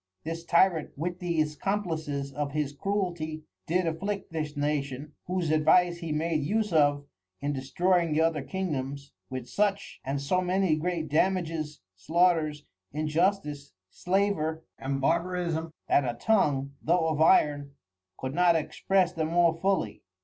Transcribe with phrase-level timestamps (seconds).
[0.23, 6.11] This Tyrant with these Complices of his Cruelty did afflict this Nation (whose advice he
[6.11, 7.05] made use of
[7.39, 14.63] in destroying the other Kingdoms) with such and so many great Dammages, Slaughters, Injustice, Slaver,
[14.79, 17.75] and Barbarisme, that a Tongue, though of Iron,
[18.17, 20.01] could not express them all fully.